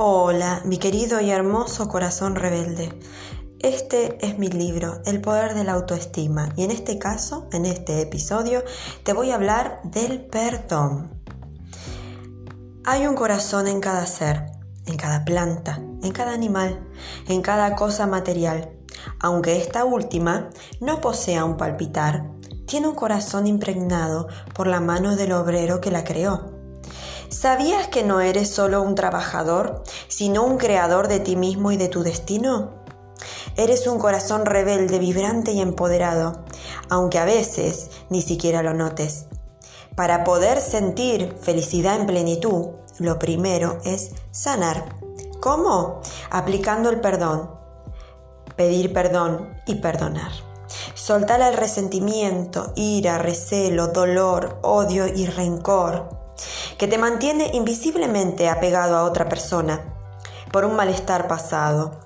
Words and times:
Hola, 0.00 0.62
mi 0.64 0.78
querido 0.78 1.20
y 1.20 1.30
hermoso 1.30 1.88
corazón 1.88 2.36
rebelde. 2.36 2.96
Este 3.58 4.24
es 4.24 4.38
mi 4.38 4.46
libro, 4.46 5.02
El 5.04 5.20
poder 5.20 5.54
de 5.54 5.64
la 5.64 5.72
autoestima, 5.72 6.50
y 6.54 6.62
en 6.62 6.70
este 6.70 7.00
caso, 7.00 7.48
en 7.50 7.66
este 7.66 8.00
episodio, 8.00 8.62
te 9.02 9.12
voy 9.12 9.32
a 9.32 9.34
hablar 9.34 9.80
del 9.82 10.20
perdón. 10.20 11.20
Hay 12.84 13.08
un 13.08 13.16
corazón 13.16 13.66
en 13.66 13.80
cada 13.80 14.06
ser, 14.06 14.46
en 14.86 14.96
cada 14.96 15.24
planta, 15.24 15.82
en 16.00 16.12
cada 16.12 16.32
animal, 16.32 16.78
en 17.26 17.42
cada 17.42 17.74
cosa 17.74 18.06
material. 18.06 18.70
Aunque 19.18 19.56
esta 19.56 19.84
última 19.84 20.50
no 20.80 21.00
posea 21.00 21.44
un 21.44 21.56
palpitar, 21.56 22.30
tiene 22.68 22.86
un 22.86 22.94
corazón 22.94 23.48
impregnado 23.48 24.28
por 24.54 24.68
la 24.68 24.78
mano 24.78 25.16
del 25.16 25.32
obrero 25.32 25.80
que 25.80 25.90
la 25.90 26.04
creó. 26.04 26.57
¿Sabías 27.30 27.88
que 27.88 28.04
no 28.04 28.22
eres 28.22 28.48
solo 28.48 28.80
un 28.80 28.94
trabajador, 28.94 29.84
sino 30.08 30.44
un 30.44 30.56
creador 30.56 31.08
de 31.08 31.20
ti 31.20 31.36
mismo 31.36 31.72
y 31.72 31.76
de 31.76 31.88
tu 31.88 32.02
destino? 32.02 32.70
Eres 33.54 33.86
un 33.86 33.98
corazón 33.98 34.46
rebelde, 34.46 34.98
vibrante 34.98 35.52
y 35.52 35.60
empoderado, 35.60 36.44
aunque 36.88 37.18
a 37.18 37.26
veces 37.26 37.90
ni 38.08 38.22
siquiera 38.22 38.62
lo 38.62 38.72
notes. 38.72 39.26
Para 39.94 40.24
poder 40.24 40.58
sentir 40.58 41.36
felicidad 41.38 42.00
en 42.00 42.06
plenitud, 42.06 42.68
lo 42.98 43.18
primero 43.18 43.78
es 43.84 44.12
sanar. 44.30 44.96
¿Cómo? 45.40 46.00
Aplicando 46.30 46.88
el 46.88 47.00
perdón. 47.02 47.50
Pedir 48.56 48.94
perdón 48.94 49.54
y 49.66 49.74
perdonar. 49.76 50.32
Soltar 50.94 51.42
el 51.42 51.58
resentimiento, 51.58 52.72
ira, 52.74 53.18
recelo, 53.18 53.88
dolor, 53.88 54.58
odio 54.62 55.06
y 55.06 55.26
rencor 55.26 56.27
que 56.78 56.88
te 56.88 56.98
mantiene 56.98 57.50
invisiblemente 57.52 58.48
apegado 58.48 58.96
a 58.96 59.04
otra 59.04 59.28
persona 59.28 59.94
por 60.52 60.64
un 60.64 60.76
malestar 60.76 61.28
pasado. 61.28 62.00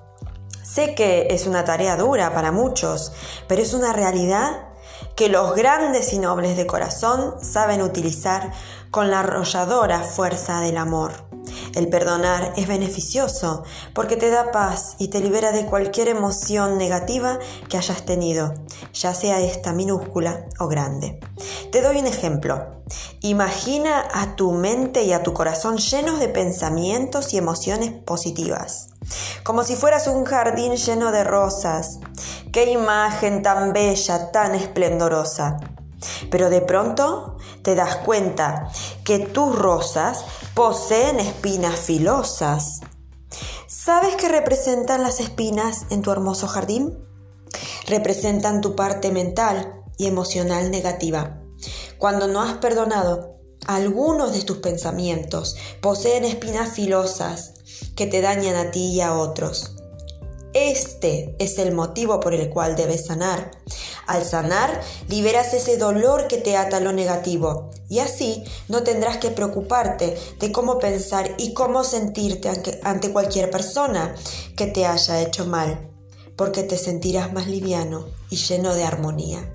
Sé 0.63 0.95
que 0.95 1.27
es 1.29 1.45
una 1.47 1.65
tarea 1.65 1.97
dura 1.97 2.33
para 2.33 2.51
muchos, 2.51 3.11
pero 3.47 3.61
es 3.61 3.73
una 3.73 3.93
realidad 3.93 4.69
que 5.15 5.29
los 5.29 5.55
grandes 5.55 6.13
y 6.13 6.19
nobles 6.19 6.57
de 6.57 6.65
corazón 6.65 7.35
saben 7.43 7.81
utilizar 7.81 8.51
con 8.89 9.11
la 9.11 9.19
arrolladora 9.19 9.99
fuerza 9.99 10.61
del 10.61 10.77
amor. 10.77 11.32
El 11.75 11.89
perdonar 11.89 12.53
es 12.55 12.67
beneficioso 12.67 13.63
porque 13.93 14.15
te 14.15 14.29
da 14.29 14.51
paz 14.51 14.95
y 14.99 15.07
te 15.07 15.21
libera 15.21 15.51
de 15.51 15.65
cualquier 15.65 16.07
emoción 16.07 16.77
negativa 16.77 17.39
que 17.67 17.77
hayas 17.77 18.05
tenido, 18.05 18.53
ya 18.93 19.13
sea 19.13 19.39
esta 19.39 19.73
minúscula 19.73 20.45
o 20.59 20.67
grande. 20.67 21.19
Te 21.71 21.81
doy 21.81 21.97
un 21.97 22.05
ejemplo. 22.05 22.83
Imagina 23.21 24.03
a 24.13 24.35
tu 24.35 24.51
mente 24.51 25.03
y 25.03 25.13
a 25.13 25.23
tu 25.23 25.33
corazón 25.33 25.77
llenos 25.77 26.19
de 26.19 26.27
pensamientos 26.27 27.33
y 27.33 27.37
emociones 27.37 27.91
positivas, 27.91 28.89
como 29.43 29.63
si 29.63 29.75
fueras 29.75 30.07
un 30.07 30.25
jardín 30.25 30.75
lleno 30.75 31.11
de 31.11 31.23
rosas. 31.23 31.99
Qué 32.51 32.69
imagen 32.71 33.41
tan 33.41 33.73
bella, 33.73 34.31
tan 34.31 34.53
esplendorosa. 34.53 35.57
Pero 36.29 36.49
de 36.49 36.61
pronto 36.61 37.37
te 37.61 37.75
das 37.75 37.97
cuenta 37.97 38.69
que 39.03 39.19
tus 39.19 39.57
rosas 39.57 40.25
poseen 40.53 41.19
espinas 41.19 41.79
filosas. 41.79 42.81
¿Sabes 43.67 44.15
qué 44.15 44.29
representan 44.29 45.03
las 45.03 45.19
espinas 45.19 45.87
en 45.89 46.01
tu 46.01 46.11
hermoso 46.11 46.47
jardín? 46.47 46.97
Representan 47.87 48.61
tu 48.61 48.75
parte 48.75 49.11
mental 49.11 49.83
y 49.97 50.07
emocional 50.07 50.71
negativa. 50.71 51.41
Cuando 51.97 52.27
no 52.27 52.41
has 52.41 52.57
perdonado, 52.57 53.33
algunos 53.65 54.33
de 54.33 54.41
tus 54.41 54.57
pensamientos 54.57 55.55
poseen 55.81 56.25
espinas 56.25 56.73
filosas 56.73 57.53
que 57.95 58.07
te 58.07 58.21
dañan 58.21 58.55
a 58.55 58.71
ti 58.71 58.91
y 58.93 59.01
a 59.01 59.13
otros. 59.13 59.75
Este 60.53 61.35
es 61.39 61.57
el 61.57 61.73
motivo 61.73 62.19
por 62.19 62.33
el 62.33 62.49
cual 62.49 62.75
debes 62.75 63.07
sanar. 63.07 63.51
Al 64.05 64.25
sanar, 64.25 64.81
liberas 65.07 65.53
ese 65.53 65.77
dolor 65.77 66.27
que 66.27 66.37
te 66.37 66.57
ata 66.57 66.79
lo 66.79 66.91
negativo 66.91 67.71
y 67.89 67.99
así 67.99 68.43
no 68.67 68.83
tendrás 68.83 69.17
que 69.17 69.29
preocuparte 69.29 70.17
de 70.39 70.51
cómo 70.51 70.79
pensar 70.79 71.35
y 71.37 71.53
cómo 71.53 71.83
sentirte 71.83 72.49
ante 72.83 73.11
cualquier 73.11 73.49
persona 73.49 74.15
que 74.57 74.67
te 74.67 74.85
haya 74.85 75.21
hecho 75.21 75.45
mal, 75.45 75.89
porque 76.35 76.63
te 76.63 76.77
sentirás 76.77 77.31
más 77.31 77.47
liviano 77.47 78.07
y 78.29 78.35
lleno 78.35 78.73
de 78.73 78.83
armonía. 78.83 79.53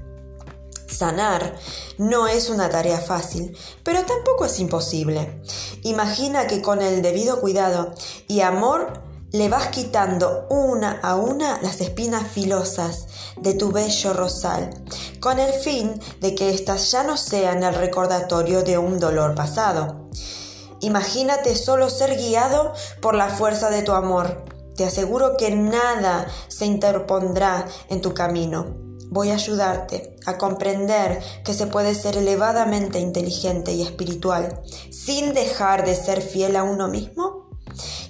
Sanar 0.86 1.54
no 1.98 2.28
es 2.28 2.48
una 2.48 2.70
tarea 2.70 2.98
fácil, 2.98 3.56
pero 3.82 4.04
tampoco 4.06 4.46
es 4.46 4.58
imposible. 4.58 5.42
Imagina 5.82 6.46
que 6.46 6.62
con 6.62 6.80
el 6.80 7.02
debido 7.02 7.40
cuidado 7.40 7.92
y 8.26 8.40
amor 8.40 9.07
le 9.32 9.48
vas 9.48 9.68
quitando 9.68 10.46
una 10.48 11.00
a 11.02 11.16
una 11.16 11.60
las 11.60 11.80
espinas 11.80 12.26
filosas 12.28 13.06
de 13.36 13.54
tu 13.54 13.70
bello 13.70 14.14
rosal, 14.14 14.70
con 15.20 15.38
el 15.38 15.52
fin 15.52 16.00
de 16.20 16.34
que 16.34 16.50
éstas 16.50 16.90
ya 16.90 17.02
no 17.02 17.16
sean 17.16 17.62
el 17.62 17.74
recordatorio 17.74 18.62
de 18.62 18.78
un 18.78 18.98
dolor 18.98 19.34
pasado. 19.34 20.08
Imagínate 20.80 21.56
solo 21.56 21.90
ser 21.90 22.16
guiado 22.16 22.72
por 23.02 23.14
la 23.14 23.28
fuerza 23.28 23.68
de 23.68 23.82
tu 23.82 23.92
amor. 23.92 24.44
Te 24.76 24.84
aseguro 24.84 25.36
que 25.36 25.50
nada 25.50 26.26
se 26.46 26.64
interpondrá 26.64 27.66
en 27.90 28.00
tu 28.00 28.14
camino. 28.14 28.76
Voy 29.10 29.30
a 29.30 29.34
ayudarte 29.34 30.16
a 30.26 30.38
comprender 30.38 31.20
que 31.44 31.54
se 31.54 31.66
puede 31.66 31.94
ser 31.94 32.16
elevadamente 32.16 32.98
inteligente 33.00 33.72
y 33.72 33.82
espiritual 33.82 34.62
sin 34.90 35.34
dejar 35.34 35.84
de 35.84 35.96
ser 35.96 36.20
fiel 36.22 36.56
a 36.56 36.62
uno 36.62 36.88
mismo 36.88 37.48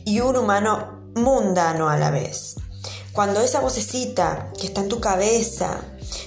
y 0.05 0.21
un 0.21 0.37
humano 0.37 0.98
mundano 1.23 1.89
a 1.89 1.97
la 1.97 2.11
vez. 2.11 2.57
Cuando 3.13 3.41
esa 3.41 3.61
vocecita 3.61 4.53
que 4.59 4.67
está 4.69 4.81
en 4.81 4.89
tu 4.89 5.01
cabeza 5.01 5.81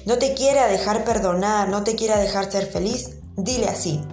no 0.05 0.17
te 0.17 0.33
quiera 0.33 0.67
dejar 0.67 1.03
perdonar, 1.05 1.69
no 1.69 1.83
te 1.83 1.95
quiera 1.95 2.17
dejar 2.17 2.51
ser 2.51 2.69
feliz, 2.69 3.17
dile 3.37 3.67
así. 3.69 4.03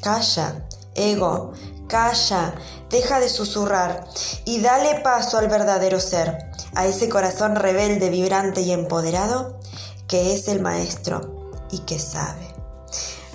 calla, 0.00 0.66
ego, 0.94 1.52
calla, 1.88 2.54
deja 2.90 3.20
de 3.20 3.28
susurrar 3.28 4.06
y 4.44 4.60
dale 4.60 5.00
paso 5.00 5.38
al 5.38 5.48
verdadero 5.48 5.98
ser, 5.98 6.50
a 6.74 6.86
ese 6.86 7.08
corazón 7.08 7.56
rebelde, 7.56 8.10
vibrante 8.10 8.60
y 8.60 8.72
empoderado 8.72 9.58
que 10.06 10.34
es 10.34 10.48
el 10.48 10.60
maestro 10.60 11.50
y 11.70 11.80
que 11.80 11.98
sabe. 11.98 12.54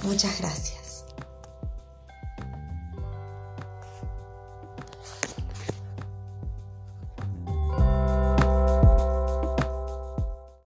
Muchas 0.04 0.40
gracias. 0.40 0.79